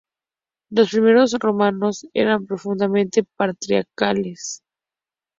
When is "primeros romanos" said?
0.89-2.07